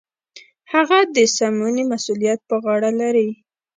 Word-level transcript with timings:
هغه 0.73 0.99
د 1.15 1.17
سمونې 1.35 1.83
مسوولیت 1.91 2.39
په 2.49 2.55
غاړه 2.63 2.91
لري. 3.01 3.29